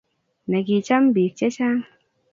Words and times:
Nekicham 0.51 1.03
bik 1.13 1.33
chechang 1.37 1.79